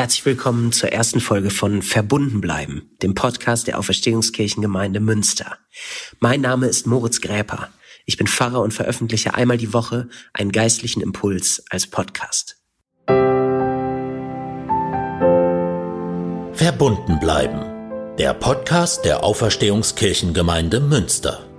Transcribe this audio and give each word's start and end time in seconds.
Herzlich 0.00 0.24
willkommen 0.24 0.72
zur 0.72 0.92
ersten 0.92 1.20
Folge 1.20 1.50
von 1.50 1.82
Verbunden 1.82 2.40
bleiben, 2.40 2.90
dem 3.02 3.14
Podcast 3.14 3.66
der 3.66 3.78
Auferstehungskirchengemeinde 3.78 4.98
Münster. 4.98 5.58
Mein 6.20 6.40
Name 6.40 6.68
ist 6.68 6.86
Moritz 6.86 7.20
Gräper. 7.20 7.68
Ich 8.06 8.16
bin 8.16 8.26
Pfarrer 8.26 8.62
und 8.62 8.72
veröffentliche 8.72 9.34
einmal 9.34 9.58
die 9.58 9.74
Woche 9.74 10.08
einen 10.32 10.52
geistlichen 10.52 11.02
Impuls 11.02 11.62
als 11.68 11.86
Podcast. 11.86 12.56
Verbunden 16.54 17.20
bleiben, 17.20 18.16
der 18.16 18.32
Podcast 18.32 19.04
der 19.04 19.22
Auferstehungskirchengemeinde 19.22 20.80
Münster. 20.80 21.49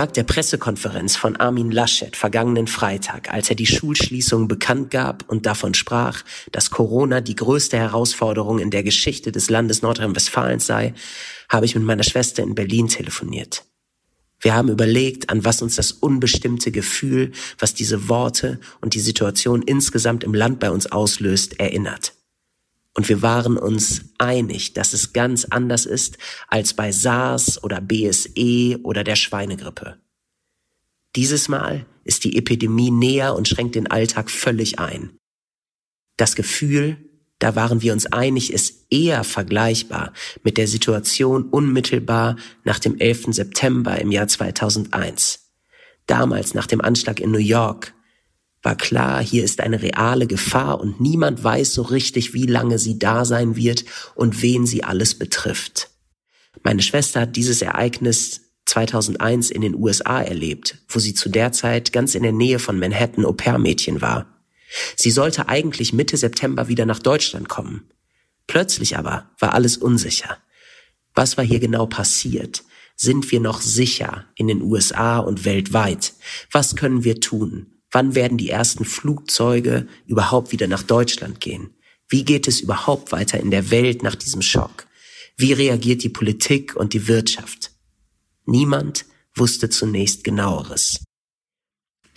Tag 0.00 0.14
der 0.14 0.22
Pressekonferenz 0.22 1.14
von 1.14 1.36
Armin 1.36 1.70
Laschet 1.70 2.16
vergangenen 2.16 2.68
Freitag, 2.68 3.30
als 3.30 3.50
er 3.50 3.54
die 3.54 3.66
Schulschließung 3.66 4.48
bekannt 4.48 4.90
gab 4.90 5.28
und 5.28 5.44
davon 5.44 5.74
sprach, 5.74 6.22
dass 6.52 6.70
Corona 6.70 7.20
die 7.20 7.36
größte 7.36 7.76
Herausforderung 7.76 8.60
in 8.60 8.70
der 8.70 8.82
Geschichte 8.82 9.30
des 9.30 9.50
Landes 9.50 9.82
Nordrhein-Westfalen 9.82 10.58
sei, 10.58 10.94
habe 11.50 11.66
ich 11.66 11.74
mit 11.74 11.84
meiner 11.84 12.02
Schwester 12.02 12.42
in 12.42 12.54
Berlin 12.54 12.88
telefoniert. 12.88 13.66
Wir 14.40 14.54
haben 14.54 14.70
überlegt, 14.70 15.28
an 15.28 15.44
was 15.44 15.60
uns 15.60 15.76
das 15.76 15.92
unbestimmte 15.92 16.72
Gefühl, 16.72 17.32
was 17.58 17.74
diese 17.74 18.08
Worte 18.08 18.58
und 18.80 18.94
die 18.94 19.00
Situation 19.00 19.60
insgesamt 19.60 20.24
im 20.24 20.32
Land 20.32 20.60
bei 20.60 20.70
uns 20.70 20.90
auslöst, 20.90 21.60
erinnert. 21.60 22.14
Und 22.94 23.08
wir 23.08 23.22
waren 23.22 23.56
uns 23.56 24.12
einig, 24.18 24.74
dass 24.74 24.92
es 24.92 25.12
ganz 25.12 25.44
anders 25.44 25.86
ist 25.86 26.18
als 26.48 26.74
bei 26.74 26.90
SARS 26.92 27.62
oder 27.62 27.80
BSE 27.80 28.78
oder 28.82 29.04
der 29.04 29.16
Schweinegrippe. 29.16 29.98
Dieses 31.16 31.48
Mal 31.48 31.86
ist 32.04 32.24
die 32.24 32.36
Epidemie 32.36 32.90
näher 32.90 33.34
und 33.34 33.48
schränkt 33.48 33.74
den 33.74 33.90
Alltag 33.90 34.30
völlig 34.30 34.78
ein. 34.78 35.18
Das 36.16 36.34
Gefühl, 36.34 36.96
da 37.38 37.56
waren 37.56 37.80
wir 37.80 37.92
uns 37.92 38.06
einig, 38.06 38.52
ist 38.52 38.86
eher 38.90 39.24
vergleichbar 39.24 40.12
mit 40.42 40.58
der 40.58 40.68
Situation 40.68 41.44
unmittelbar 41.44 42.36
nach 42.64 42.78
dem 42.78 42.98
11. 42.98 43.28
September 43.30 43.98
im 43.98 44.12
Jahr 44.12 44.28
2001. 44.28 45.50
Damals 46.06 46.54
nach 46.54 46.66
dem 46.66 46.80
Anschlag 46.80 47.18
in 47.20 47.30
New 47.30 47.38
York 47.38 47.94
war 48.62 48.76
klar, 48.76 49.22
hier 49.22 49.42
ist 49.44 49.60
eine 49.60 49.80
reale 49.82 50.26
Gefahr 50.26 50.80
und 50.80 51.00
niemand 51.00 51.42
weiß 51.42 51.72
so 51.72 51.82
richtig, 51.82 52.34
wie 52.34 52.46
lange 52.46 52.78
sie 52.78 52.98
da 52.98 53.24
sein 53.24 53.56
wird 53.56 53.84
und 54.14 54.42
wen 54.42 54.66
sie 54.66 54.84
alles 54.84 55.18
betrifft. 55.18 55.90
Meine 56.62 56.82
Schwester 56.82 57.22
hat 57.22 57.36
dieses 57.36 57.62
Ereignis 57.62 58.42
2001 58.66 59.50
in 59.50 59.62
den 59.62 59.74
USA 59.74 60.20
erlebt, 60.20 60.78
wo 60.88 60.98
sie 60.98 61.14
zu 61.14 61.28
der 61.28 61.52
Zeit 61.52 61.92
ganz 61.92 62.14
in 62.14 62.22
der 62.22 62.32
Nähe 62.32 62.58
von 62.58 62.78
Manhattan 62.78 63.24
Au-pair-Mädchen 63.24 64.00
war. 64.00 64.26
Sie 64.96 65.10
sollte 65.10 65.48
eigentlich 65.48 65.92
Mitte 65.92 66.16
September 66.16 66.68
wieder 66.68 66.86
nach 66.86 67.00
Deutschland 67.00 67.48
kommen. 67.48 67.90
Plötzlich 68.46 68.96
aber 68.96 69.30
war 69.38 69.54
alles 69.54 69.76
unsicher. 69.76 70.38
Was 71.14 71.36
war 71.36 71.44
hier 71.44 71.60
genau 71.60 71.86
passiert? 71.86 72.62
Sind 72.94 73.30
wir 73.32 73.40
noch 73.40 73.60
sicher 73.60 74.26
in 74.36 74.46
den 74.46 74.62
USA 74.62 75.18
und 75.18 75.44
weltweit? 75.44 76.12
Was 76.52 76.76
können 76.76 77.02
wir 77.02 77.20
tun? 77.20 77.79
Wann 77.90 78.14
werden 78.14 78.38
die 78.38 78.50
ersten 78.50 78.84
Flugzeuge 78.84 79.88
überhaupt 80.06 80.52
wieder 80.52 80.66
nach 80.66 80.82
Deutschland 80.82 81.40
gehen? 81.40 81.74
Wie 82.08 82.24
geht 82.24 82.48
es 82.48 82.60
überhaupt 82.60 83.12
weiter 83.12 83.38
in 83.40 83.50
der 83.50 83.70
Welt 83.70 84.02
nach 84.02 84.14
diesem 84.14 84.42
Schock? 84.42 84.86
Wie 85.36 85.52
reagiert 85.52 86.02
die 86.02 86.08
Politik 86.08 86.76
und 86.76 86.92
die 86.92 87.08
Wirtschaft? 87.08 87.72
Niemand 88.46 89.06
wusste 89.34 89.70
zunächst 89.70 90.24
genaueres. 90.24 91.04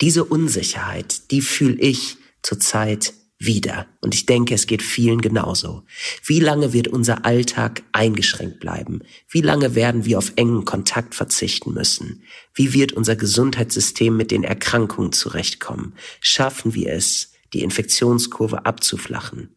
Diese 0.00 0.24
Unsicherheit, 0.24 1.30
die 1.30 1.40
fühle 1.40 1.80
ich 1.80 2.16
zurzeit 2.42 3.14
wieder. 3.38 3.86
Und 4.00 4.14
ich 4.14 4.26
denke, 4.26 4.54
es 4.54 4.66
geht 4.66 4.82
vielen 4.82 5.20
genauso. 5.20 5.82
Wie 6.24 6.40
lange 6.40 6.72
wird 6.72 6.88
unser 6.88 7.24
Alltag 7.24 7.82
eingeschränkt 7.92 8.60
bleiben? 8.60 9.00
Wie 9.28 9.40
lange 9.40 9.74
werden 9.74 10.04
wir 10.04 10.18
auf 10.18 10.32
engen 10.36 10.64
Kontakt 10.64 11.14
verzichten 11.14 11.74
müssen? 11.74 12.22
Wie 12.54 12.72
wird 12.72 12.92
unser 12.92 13.16
Gesundheitssystem 13.16 14.16
mit 14.16 14.30
den 14.30 14.44
Erkrankungen 14.44 15.12
zurechtkommen? 15.12 15.94
Schaffen 16.20 16.74
wir 16.74 16.92
es, 16.92 17.32
die 17.52 17.62
Infektionskurve 17.62 18.66
abzuflachen? 18.66 19.54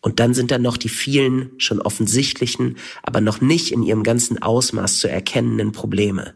Und 0.00 0.20
dann 0.20 0.32
sind 0.32 0.50
da 0.50 0.58
noch 0.58 0.76
die 0.76 0.88
vielen 0.88 1.50
schon 1.58 1.80
offensichtlichen, 1.80 2.76
aber 3.02 3.20
noch 3.20 3.40
nicht 3.40 3.72
in 3.72 3.82
ihrem 3.82 4.04
ganzen 4.04 4.40
Ausmaß 4.40 5.00
zu 5.00 5.08
erkennenden 5.08 5.72
Probleme. 5.72 6.34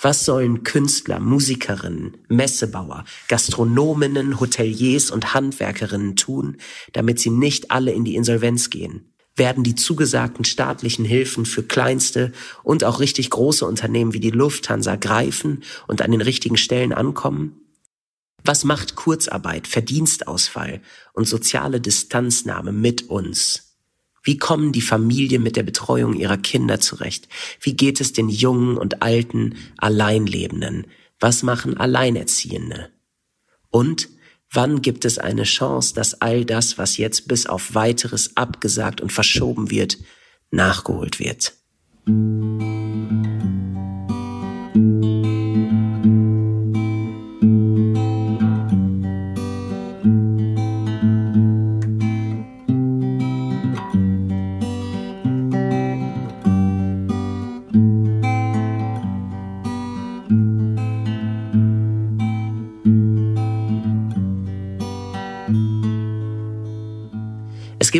Was 0.00 0.24
sollen 0.24 0.64
Künstler, 0.64 1.20
Musikerinnen, 1.20 2.16
Messebauer, 2.28 3.04
Gastronominnen, 3.28 4.40
Hoteliers 4.40 5.10
und 5.10 5.34
Handwerkerinnen 5.34 6.16
tun, 6.16 6.56
damit 6.92 7.20
sie 7.20 7.30
nicht 7.30 7.70
alle 7.70 7.92
in 7.92 8.04
die 8.04 8.16
Insolvenz 8.16 8.70
gehen? 8.70 9.10
Werden 9.36 9.64
die 9.64 9.74
zugesagten 9.74 10.44
staatlichen 10.44 11.04
Hilfen 11.04 11.44
für 11.44 11.64
kleinste 11.64 12.32
und 12.62 12.84
auch 12.84 13.00
richtig 13.00 13.30
große 13.30 13.66
Unternehmen 13.66 14.12
wie 14.12 14.20
die 14.20 14.30
Lufthansa 14.30 14.94
greifen 14.94 15.64
und 15.88 16.02
an 16.02 16.12
den 16.12 16.20
richtigen 16.20 16.56
Stellen 16.56 16.92
ankommen? 16.92 17.60
Was 18.44 18.62
macht 18.62 18.94
Kurzarbeit, 18.94 19.66
Verdienstausfall 19.66 20.82
und 21.14 21.26
soziale 21.26 21.80
Distanznahme 21.80 22.72
mit 22.72 23.08
uns? 23.08 23.73
Wie 24.24 24.38
kommen 24.38 24.72
die 24.72 24.80
Familien 24.80 25.42
mit 25.42 25.54
der 25.54 25.62
Betreuung 25.62 26.14
ihrer 26.14 26.38
Kinder 26.38 26.80
zurecht? 26.80 27.28
Wie 27.60 27.76
geht 27.76 28.00
es 28.00 28.14
den 28.14 28.30
jungen 28.30 28.78
und 28.78 29.02
alten 29.02 29.54
Alleinlebenden? 29.76 30.86
Was 31.20 31.42
machen 31.42 31.76
Alleinerziehende? 31.76 32.90
Und 33.70 34.08
wann 34.50 34.82
gibt 34.82 35.04
es 35.04 35.18
eine 35.18 35.44
Chance, 35.44 35.94
dass 35.94 36.20
all 36.22 36.44
das, 36.44 36.78
was 36.78 36.96
jetzt 36.96 37.28
bis 37.28 37.46
auf 37.46 37.74
weiteres 37.74 38.36
abgesagt 38.36 39.02
und 39.02 39.12
verschoben 39.12 39.70
wird, 39.70 39.98
nachgeholt 40.50 41.20
wird? 41.20 41.52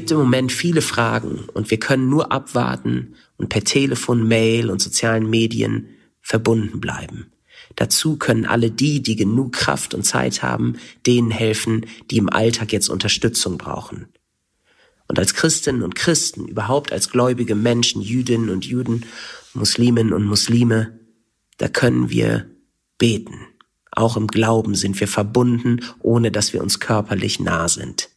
Gibt 0.05 0.11
im 0.11 0.19
Moment 0.19 0.53
viele 0.53 0.83
Fragen 0.83 1.47
und 1.55 1.71
wir 1.71 1.81
können 1.81 2.11
nur 2.11 2.31
abwarten 2.31 3.15
und 3.39 3.49
per 3.49 3.65
Telefon, 3.65 4.29
Mail 4.29 4.69
und 4.69 4.83
sozialen 4.83 5.31
Medien 5.31 5.89
verbunden 6.21 6.79
bleiben. 6.79 7.33
Dazu 7.77 8.19
können 8.19 8.45
alle 8.45 8.71
die, 8.71 9.01
die 9.03 9.17
genug 9.17 9.55
Kraft 9.55 9.95
und 9.95 10.03
Zeit 10.03 10.43
haben, 10.43 10.77
denen 11.07 11.31
helfen, 11.31 11.87
die 12.11 12.19
im 12.19 12.29
Alltag 12.29 12.71
jetzt 12.71 12.91
Unterstützung 12.91 13.57
brauchen. 13.57 14.09
Und 15.09 15.19
als 15.19 15.33
Christinnen 15.33 15.83
und 15.83 15.95
Christen, 15.95 16.49
überhaupt 16.49 16.93
als 16.93 17.09
gläubige 17.09 17.55
Menschen, 17.55 18.03
Jüdinnen 18.03 18.51
und 18.51 18.67
Juden, 18.67 19.07
Musliminnen 19.55 20.13
und 20.13 20.25
Muslime, 20.25 21.01
da 21.57 21.69
können 21.69 22.11
wir 22.11 22.51
beten. 22.99 23.39
Auch 23.91 24.19
im 24.19 24.27
Glauben 24.27 24.75
sind 24.75 25.01
wir 25.01 25.09
verbunden, 25.09 25.81
ohne 26.01 26.31
dass 26.31 26.53
wir 26.53 26.63
uns 26.63 26.79
körperlich 26.79 27.41
nah 27.41 27.69
sind. 27.69 28.11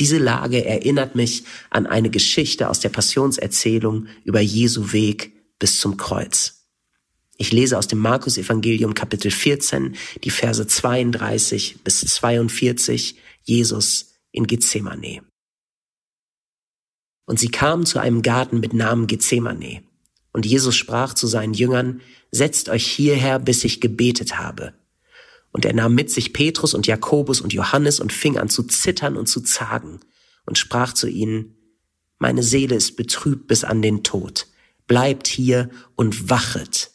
Diese 0.00 0.16
Lage 0.16 0.64
erinnert 0.64 1.14
mich 1.14 1.44
an 1.68 1.86
eine 1.86 2.08
Geschichte 2.08 2.70
aus 2.70 2.80
der 2.80 2.88
Passionserzählung 2.88 4.06
über 4.24 4.40
Jesu 4.40 4.92
Weg 4.92 5.32
bis 5.58 5.78
zum 5.78 5.98
Kreuz. 5.98 6.66
Ich 7.36 7.52
lese 7.52 7.76
aus 7.76 7.86
dem 7.86 7.98
Markus 7.98 8.38
Evangelium 8.38 8.94
Kapitel 8.94 9.30
14 9.30 9.96
die 10.24 10.30
Verse 10.30 10.66
32 10.66 11.84
bis 11.84 12.00
42 12.00 13.16
Jesus 13.42 14.14
in 14.32 14.46
Gethsemane. 14.46 15.22
Und 17.26 17.38
sie 17.38 17.50
kamen 17.50 17.84
zu 17.84 17.98
einem 17.98 18.22
Garten 18.22 18.60
mit 18.60 18.72
Namen 18.72 19.06
Gethsemane. 19.06 19.82
Und 20.32 20.46
Jesus 20.46 20.76
sprach 20.76 21.12
zu 21.12 21.26
seinen 21.26 21.52
Jüngern, 21.52 22.00
setzt 22.30 22.70
euch 22.70 22.86
hierher, 22.86 23.38
bis 23.38 23.64
ich 23.64 23.82
gebetet 23.82 24.38
habe. 24.38 24.72
Und 25.52 25.64
er 25.64 25.74
nahm 25.74 25.94
mit 25.94 26.10
sich 26.10 26.32
Petrus 26.32 26.74
und 26.74 26.86
Jakobus 26.86 27.40
und 27.40 27.52
Johannes 27.52 28.00
und 28.00 28.12
fing 28.12 28.38
an 28.38 28.48
zu 28.48 28.62
zittern 28.62 29.16
und 29.16 29.26
zu 29.26 29.40
zagen 29.40 30.00
und 30.46 30.58
sprach 30.58 30.92
zu 30.92 31.08
ihnen, 31.08 31.56
meine 32.18 32.42
Seele 32.42 32.74
ist 32.76 32.96
betrübt 32.96 33.46
bis 33.46 33.64
an 33.64 33.82
den 33.82 34.02
Tod. 34.02 34.46
Bleibt 34.86 35.26
hier 35.26 35.70
und 35.96 36.28
wachet. 36.28 36.90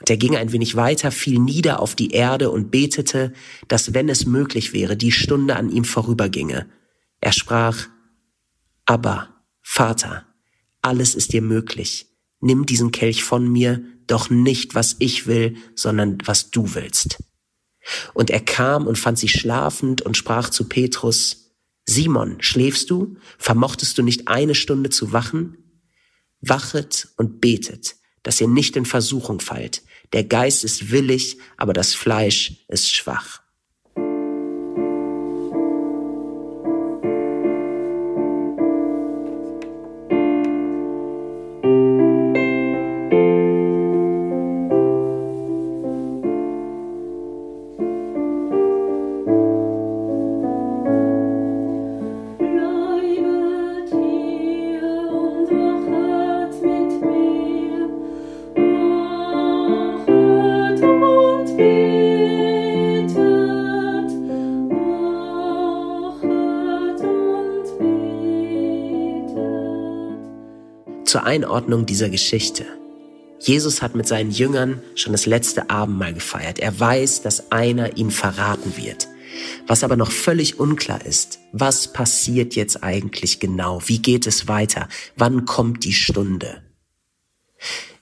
Und 0.00 0.10
er 0.10 0.16
ging 0.16 0.36
ein 0.36 0.50
wenig 0.50 0.74
weiter, 0.74 1.12
fiel 1.12 1.38
nieder 1.38 1.80
auf 1.80 1.94
die 1.94 2.10
Erde 2.10 2.50
und 2.50 2.72
betete, 2.72 3.32
dass 3.68 3.94
wenn 3.94 4.08
es 4.08 4.26
möglich 4.26 4.72
wäre, 4.72 4.96
die 4.96 5.12
Stunde 5.12 5.54
an 5.54 5.70
ihm 5.70 5.84
vorüberginge. 5.84 6.68
Er 7.20 7.32
sprach, 7.32 7.86
aber, 8.84 9.28
Vater, 9.60 10.26
alles 10.80 11.14
ist 11.14 11.32
dir 11.32 11.42
möglich. 11.42 12.08
nimm 12.40 12.66
diesen 12.66 12.90
Kelch 12.90 13.22
von 13.22 13.50
mir, 13.50 13.84
doch 14.06 14.30
nicht 14.30 14.74
was 14.74 14.96
ich 14.98 15.26
will, 15.26 15.56
sondern 15.74 16.18
was 16.24 16.50
du 16.50 16.74
willst. 16.74 17.22
Und 18.14 18.30
er 18.30 18.40
kam 18.40 18.86
und 18.86 18.98
fand 18.98 19.18
sie 19.18 19.28
schlafend 19.28 20.02
und 20.02 20.16
sprach 20.16 20.50
zu 20.50 20.68
Petrus, 20.68 21.42
Simon, 21.84 22.36
schläfst 22.40 22.90
du? 22.90 23.16
Vermochtest 23.38 23.98
du 23.98 24.02
nicht 24.02 24.28
eine 24.28 24.54
Stunde 24.54 24.90
zu 24.90 25.12
wachen? 25.12 25.56
Wachet 26.40 27.08
und 27.16 27.40
betet, 27.40 27.96
dass 28.22 28.40
ihr 28.40 28.48
nicht 28.48 28.76
in 28.76 28.84
Versuchung 28.84 29.40
fallt. 29.40 29.82
Der 30.12 30.24
Geist 30.24 30.64
ist 30.64 30.90
willig, 30.90 31.38
aber 31.56 31.72
das 31.72 31.94
Fleisch 31.94 32.64
ist 32.68 32.94
schwach. 32.94 33.41
Zur 71.12 71.24
Einordnung 71.24 71.84
dieser 71.84 72.08
Geschichte. 72.08 72.64
Jesus 73.38 73.82
hat 73.82 73.94
mit 73.94 74.08
seinen 74.08 74.30
Jüngern 74.30 74.80
schon 74.94 75.12
das 75.12 75.26
letzte 75.26 75.68
Abendmahl 75.68 76.14
gefeiert. 76.14 76.58
Er 76.58 76.80
weiß, 76.80 77.20
dass 77.20 77.52
einer 77.52 77.98
ihn 77.98 78.10
verraten 78.10 78.78
wird. 78.78 79.08
Was 79.66 79.84
aber 79.84 79.96
noch 79.96 80.10
völlig 80.10 80.58
unklar 80.58 81.04
ist, 81.04 81.38
was 81.52 81.92
passiert 81.92 82.54
jetzt 82.54 82.82
eigentlich 82.82 83.40
genau? 83.40 83.82
Wie 83.84 83.98
geht 83.98 84.26
es 84.26 84.48
weiter? 84.48 84.88
Wann 85.14 85.44
kommt 85.44 85.84
die 85.84 85.92
Stunde? 85.92 86.62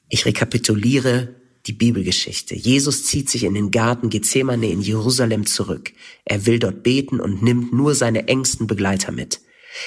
Ich 0.08 0.24
rekapituliere 0.24 1.34
die 1.66 1.72
Bibelgeschichte. 1.72 2.54
Jesus 2.54 3.06
zieht 3.06 3.28
sich 3.28 3.42
in 3.42 3.54
den 3.54 3.72
Garten 3.72 4.08
Gethsemane 4.10 4.70
in 4.70 4.82
Jerusalem 4.82 5.46
zurück. 5.46 5.92
Er 6.24 6.46
will 6.46 6.60
dort 6.60 6.84
beten 6.84 7.18
und 7.18 7.42
nimmt 7.42 7.72
nur 7.72 7.96
seine 7.96 8.28
engsten 8.28 8.68
Begleiter 8.68 9.10
mit. 9.10 9.40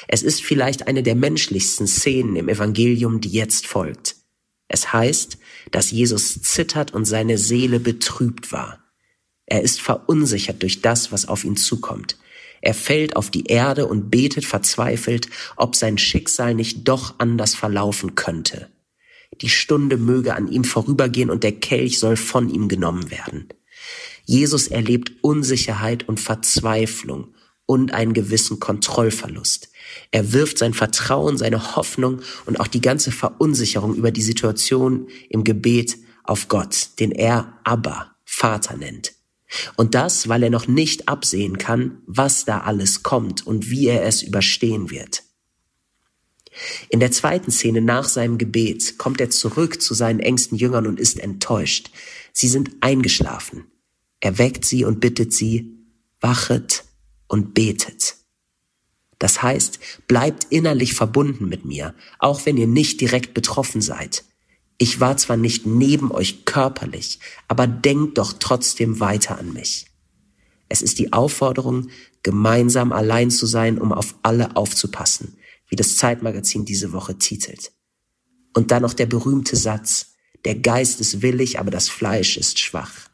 Es 0.07 0.24
ist 0.24 0.44
vielleicht 0.44 0.88
eine 0.88 1.03
der 1.03 1.15
menschlichsten 1.15 1.88
Szenen 1.88 2.35
im 2.35 2.50
Evangelium, 2.50 3.21
die 3.21 3.30
jetzt 3.30 3.68
folgt. 3.68 4.15
Es 4.68 4.94
heißt, 4.94 5.38
dass 5.71 5.91
Jesus 5.91 6.41
zittert 6.41 6.94
und 6.94 7.06
seine 7.06 7.38
Seele 7.38 7.80
betrübt 7.80 8.51
war. 8.51 8.83
Er 9.45 9.62
ist 9.62 9.81
verunsichert 9.81 10.62
durch 10.62 10.81
das, 10.81 11.12
was 11.12 11.27
auf 11.27 11.44
ihn 11.44 11.57
zukommt. 11.57 12.18
Er 12.62 12.74
fällt 12.74 13.18
auf 13.18 13.30
die 13.30 13.45
Erde 13.45 13.88
und 13.88 14.09
betet 14.09 14.45
verzweifelt, 14.45 15.27
ob 15.57 15.75
sein 15.75 15.97
Schicksal 15.97 16.56
nicht 16.56 16.88
doch 16.88 17.15
anders 17.19 17.56
verlaufen 17.56 18.15
könnte. 18.15 18.69
Die 19.41 19.50
Stunde 19.50 19.97
möge 19.97 20.36
an 20.36 20.47
ihm 20.47 20.63
vorübergehen 20.63 21.29
und 21.29 21.44
der 21.44 21.51
Kelch 21.51 22.00
soll 22.00 22.15
von 22.15 22.50
ihm 22.50 22.69
genommen 22.69 23.12
werden. 23.12 23.50
Jesus 24.25 24.68
erlebt 24.68 25.12
Unsicherheit 25.21 26.07
und 26.07 26.19
Verzweiflung 26.19 27.32
und 27.65 27.94
einen 27.94 28.13
gewissen 28.13 28.60
Kontrollverlust. 28.60 29.69
Er 30.12 30.33
wirft 30.33 30.57
sein 30.57 30.74
Vertrauen, 30.74 31.38
seine 31.38 31.75
Hoffnung 31.75 32.21
und 32.45 32.60
auch 32.60 32.68
die 32.68 32.81
ganze 32.81 33.12
Verunsicherung 33.12 33.95
über 33.95 34.12
die 34.12 34.21
Situation 34.21 35.07
im 35.30 35.44
Gebet 35.44 35.98
auf 36.24 36.48
Gott, 36.48 36.89
den 37.00 37.12
er 37.12 37.60
Abba, 37.63 38.15
Vater 38.25 38.77
nennt. 38.77 39.13
Und 39.75 39.94
das, 39.94 40.27
weil 40.27 40.44
er 40.44 40.50
noch 40.50 40.68
nicht 40.68 41.07
absehen 41.07 41.57
kann, 41.57 42.01
was 42.07 42.45
da 42.45 42.62
alles 42.62 43.04
kommt 43.04 43.45
und 43.45 43.69
wie 43.69 43.88
er 43.88 44.04
es 44.04 44.24
überstehen 44.24 44.89
wird. 44.89 45.24
In 46.89 47.00
der 47.00 47.12
zweiten 47.12 47.51
Szene 47.51 47.81
nach 47.81 48.07
seinem 48.07 48.38
Gebet 48.38 48.98
kommt 48.98 49.19
er 49.19 49.30
zurück 49.30 49.81
zu 49.81 49.94
seinen 49.94 50.19
engsten 50.19 50.57
Jüngern 50.57 50.88
und 50.88 51.00
ist 51.00 51.19
enttäuscht. 51.19 51.92
Sie 52.31 52.48
sind 52.48 52.71
eingeschlafen. 52.81 53.65
Er 54.19 54.38
weckt 54.38 54.65
sie 54.65 54.86
und 54.86 55.00
bittet 55.00 55.33
sie, 55.33 55.77
wachet 56.21 56.82
und 57.33 57.56
betet. 57.56 58.18
Das 59.18 59.41
heißt, 59.41 59.80
bleibt 60.07 60.45
innerlich 60.51 60.94
verbunden 60.94 61.50
mit 61.50 61.65
mir, 61.65 61.95
auch 62.19 62.45
wenn 62.45 62.57
ihr 62.57 62.68
nicht 62.68 63.01
direkt 63.01 63.33
betroffen 63.33 63.81
seid. 63.81 64.24
Ich 64.77 65.00
war 65.00 65.18
zwar 65.18 65.35
nicht 65.35 65.65
neben 65.65 66.12
euch 66.12 66.45
körperlich, 66.45 67.18
aber 67.47 67.65
denkt 67.65 68.19
doch 68.19 68.33
trotzdem 68.33 69.00
weiter 69.00 69.39
an 69.39 69.51
mich. 69.51 69.88
Es 70.69 70.83
ist 70.83 71.00
die 71.00 71.12
Aufforderung, 71.12 71.89
gemeinsam 72.21 72.91
allein 72.91 73.31
zu 73.31 73.47
sein, 73.47 73.79
um 73.79 73.94
auf 73.94 74.13
alle 74.21 74.56
aufzupassen, 74.56 75.36
wie 75.69 75.75
das 75.75 75.97
Zeitmagazin 75.97 76.65
diese 76.65 76.94
Woche 76.94 77.18
titelt. 77.18 77.71
Und 78.53 78.69
dann 78.69 78.83
noch 78.83 78.94
der 78.94 79.07
berühmte 79.07 79.56
Satz, 79.56 80.13
der 80.45 80.53
Geist 80.53 81.01
ist 81.01 81.24
willig, 81.24 81.59
aber 81.59 81.71
das 81.71 81.89
Fleisch 81.89 82.38
ist 82.38 82.59
schwach. 82.59 83.09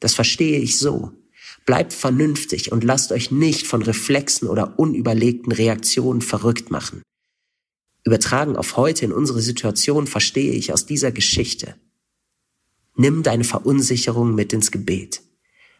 Das 0.00 0.14
verstehe 0.14 0.60
ich 0.60 0.78
so. 0.78 1.12
Bleibt 1.64 1.92
vernünftig 1.92 2.72
und 2.72 2.84
lasst 2.84 3.10
euch 3.10 3.30
nicht 3.30 3.66
von 3.66 3.82
Reflexen 3.82 4.48
oder 4.48 4.78
unüberlegten 4.78 5.52
Reaktionen 5.52 6.20
verrückt 6.20 6.70
machen. 6.70 7.02
Übertragen 8.04 8.56
auf 8.56 8.76
heute 8.76 9.06
in 9.06 9.12
unsere 9.12 9.40
Situation 9.40 10.06
verstehe 10.06 10.52
ich 10.52 10.72
aus 10.72 10.84
dieser 10.84 11.10
Geschichte. 11.10 11.76
Nimm 12.96 13.22
deine 13.22 13.44
Verunsicherung 13.44 14.34
mit 14.34 14.52
ins 14.52 14.70
Gebet. 14.70 15.22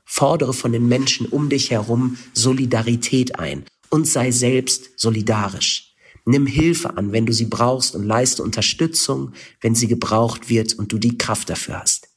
Fordere 0.07 0.55
von 0.55 0.73
den 0.73 0.89
Menschen 0.89 1.27
um 1.27 1.49
dich 1.49 1.71
herum 1.71 2.19
Solidarität 2.33 3.39
ein 3.39 3.65
und 3.91 4.07
sei 4.07 4.31
selbst 4.31 4.99
solidarisch. 4.99 5.95
Nimm 6.25 6.47
Hilfe 6.47 6.97
an, 6.97 7.13
wenn 7.13 7.27
du 7.27 7.33
sie 7.35 7.45
brauchst 7.45 7.95
und 7.95 8.05
leiste 8.05 8.43
Unterstützung, 8.43 9.33
wenn 9.61 9.75
sie 9.75 9.87
gebraucht 9.87 10.49
wird 10.49 10.73
und 10.75 10.93
du 10.93 10.99
die 10.99 11.19
Kraft 11.19 11.51
dafür 11.51 11.81
hast. 11.81 12.09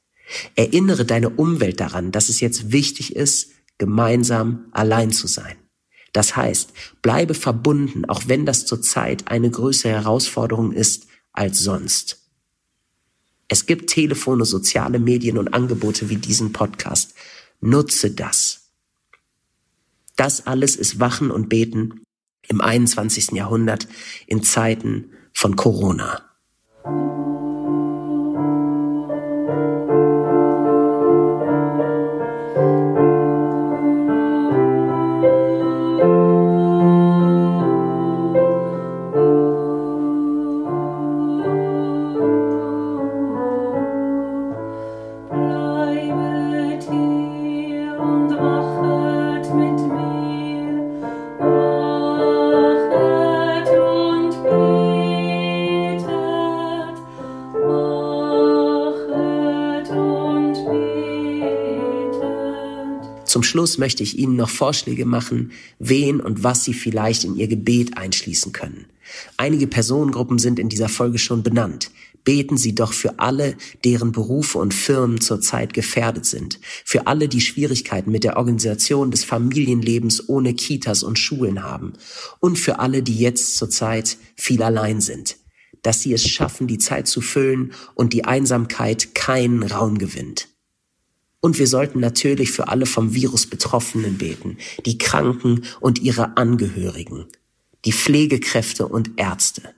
Erinnere 0.56 1.06
deine 1.06 1.30
Umwelt 1.30 1.80
daran, 1.80 2.12
dass 2.12 2.30
es 2.30 2.40
jetzt 2.40 2.72
wichtig 2.72 3.16
ist, 3.16 3.52
gemeinsam 3.78 4.66
allein 4.72 5.12
zu 5.12 5.28
sein. 5.28 5.58
Das 6.14 6.36
heißt, 6.36 6.74
bleibe 7.02 7.34
verbunden, 7.34 8.06
auch 8.06 8.24
wenn 8.28 8.46
das 8.46 8.66
zurzeit 8.66 9.28
eine 9.28 9.52
größere 9.52 9.92
Herausforderung 9.92 10.72
ist 10.72 11.08
als 11.32 11.60
sonst. 11.60 12.28
Es 13.48 13.66
gibt 13.66 13.90
Telefone, 13.90 14.46
soziale 14.46 15.00
Medien 15.00 15.38
und 15.38 15.54
Angebote 15.54 16.10
wie 16.10 16.18
diesen 16.18 16.54
Podcast. 16.54 17.14
Nutze 17.62 18.12
das. 18.12 18.72
Das 20.16 20.48
alles 20.48 20.76
ist 20.76 21.00
Wachen 21.00 21.32
und 21.32 21.48
Beten 21.48 22.02
im 22.48 22.62
21. 22.62 23.32
Jahrhundert 23.32 23.88
in 24.26 24.44
Zeiten 24.44 25.12
von 25.34 25.56
Corona. 25.56 26.24
Zum 63.28 63.44
Schluss 63.44 63.78
möchte 63.78 64.04
ich 64.04 64.18
Ihnen 64.18 64.38
noch 64.38 64.50
Vorschläge 64.50 65.06
machen, 65.06 65.52
wen 65.80 66.22
und 66.22 66.44
was 66.44 66.64
Sie 66.64 66.74
vielleicht 66.74 67.26
in 67.26 67.36
Ihr 67.36 67.48
Gebet 67.48 67.98
einschließen 67.98 68.54
können. 68.54 68.88
Einige 69.36 69.68
Personengruppen 69.68 70.40
sind 70.40 70.60
in 70.60 70.70
dieser 70.70 70.90
Folge 70.90 71.20
schon 71.20 71.44
benannt. 71.44 71.92
Beten 72.24 72.58
Sie 72.58 72.76
doch 72.76 72.92
für 72.92 73.20
alle, 73.20 73.56
deren 73.86 74.12
Berufe 74.12 74.58
und 74.58 74.74
Firmen 74.74 75.22
zurzeit 75.22 75.74
gefährdet 75.74 76.26
sind. 76.26 76.60
Für 76.84 77.08
alle, 77.08 77.30
die 77.30 77.40
Schwierigkeiten 77.40 78.12
mit 78.12 78.24
der 78.24 78.38
Organisation 78.38 79.12
des 79.12 79.24
Familienlebens 79.24 80.28
ohne 80.28 80.54
Kitas 80.54 81.04
und 81.04 81.20
Schulen 81.20 81.64
haben. 81.64 81.94
Und 82.40 82.58
für 82.60 82.80
alle, 82.80 83.02
die 83.04 83.18
jetzt 83.18 83.58
zurzeit 83.58 84.18
viel 84.36 84.62
allein 84.62 85.00
sind. 85.00 85.38
Dass 85.84 86.02
sie 86.02 86.12
es 86.12 86.28
schaffen, 86.28 86.68
die 86.68 86.80
Zeit 86.80 87.08
zu 87.08 87.22
füllen 87.22 87.72
und 87.96 88.12
die 88.12 88.26
Einsamkeit 88.26 89.16
keinen 89.16 89.64
Raum 89.64 89.98
gewinnt. 89.98 90.50
Und 91.40 91.60
wir 91.60 91.68
sollten 91.68 92.00
natürlich 92.00 92.52
für 92.52 92.68
alle 92.68 92.86
vom 92.86 93.14
Virus 93.14 93.46
Betroffenen 93.46 94.18
beten, 94.18 94.58
die 94.86 94.98
Kranken 94.98 95.64
und 95.80 96.00
ihre 96.00 96.36
Angehörigen, 96.38 97.26
die 97.86 97.94
Pflegekräfte 97.94 98.88
und 98.88 99.12
Ärzte. 99.18 99.74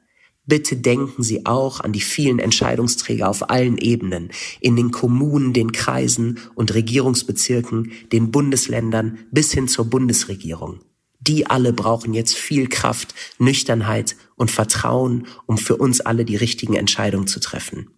Bitte 0.46 0.78
denken 0.78 1.22
Sie 1.22 1.46
auch 1.46 1.80
an 1.80 1.94
die 1.94 2.02
vielen 2.02 2.40
Entscheidungsträger 2.40 3.30
auf 3.30 3.52
allen 3.52 3.78
Ebenen, 3.78 4.32
in 4.62 4.76
den 4.76 4.90
Kommunen, 4.90 5.54
den 5.54 5.72
Kreisen 5.72 6.40
und 6.56 6.74
Regierungsbezirken, 6.74 7.92
den 8.12 8.32
Bundesländern 8.32 9.20
bis 9.32 9.52
hin 9.52 9.68
zur 9.68 9.86
Bundesregierung. 9.86 10.80
Die 11.20 11.46
alle 11.46 11.72
brauchen 11.72 12.16
jetzt 12.16 12.36
viel 12.36 12.68
Kraft, 12.68 13.14
Nüchternheit 13.38 14.16
und 14.38 14.50
Vertrauen, 14.50 15.28
um 15.46 15.60
für 15.60 15.78
uns 15.78 16.02
alle 16.02 16.26
die 16.26 16.38
richtigen 16.38 16.76
Entscheidungen 16.76 17.28
zu 17.28 17.40
treffen. 17.40 17.92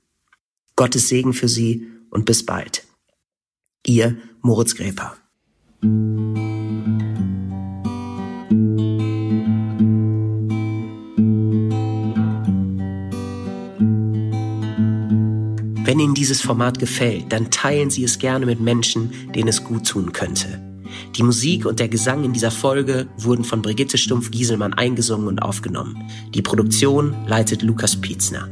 Gottes 0.76 1.08
Segen 1.08 1.34
für 1.34 1.48
Sie 1.48 1.88
und 2.10 2.26
bis 2.26 2.46
bald. 2.46 2.84
Ihr 3.86 4.18
Moritz 4.42 4.76
Gräper. 4.76 5.16
Wenn 15.84 16.00
Ihnen 16.00 16.14
dieses 16.14 16.42
Format 16.42 16.78
gefällt, 16.78 17.34
dann 17.34 17.50
teilen 17.50 17.90
Sie 17.90 18.04
es 18.04 18.20
gerne 18.20 18.46
mit 18.46 18.60
Menschen, 18.62 19.12
denen 19.34 19.48
es 19.48 19.64
gut 19.64 19.88
tun 19.88 20.14
könnte. 20.14 20.62
Die 21.16 21.24
Musik 21.24 21.66
und 21.66 21.80
der 21.80 21.90
Gesang 21.90 22.24
in 22.24 22.34
dieser 22.34 22.52
Folge 22.52 23.08
wurden 23.18 23.44
von 23.44 23.64
Brigitte 23.64 23.98
Stumpf-Gieselmann 23.98 24.74
eingesungen 24.74 25.28
und 25.28 25.42
aufgenommen. 25.42 26.08
Die 26.36 26.44
Produktion 26.44 27.16
leitet 27.26 27.64
Lukas 27.64 28.00
Pietzner. 28.00 28.48